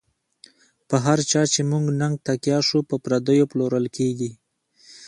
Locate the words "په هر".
0.87-1.19